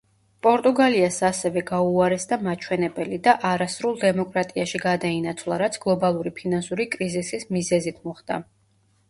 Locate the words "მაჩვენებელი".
2.47-3.19